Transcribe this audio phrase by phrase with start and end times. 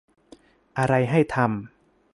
[0.77, 1.47] อะไรให้ทำ